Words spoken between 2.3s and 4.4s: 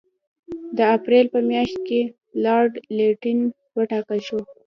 لارډ لیټن وټاکل شو.